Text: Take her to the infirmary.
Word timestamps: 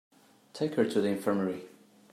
Take 0.53 0.73
her 0.77 0.85
to 0.89 0.99
the 0.99 1.09
infirmary. 1.09 1.65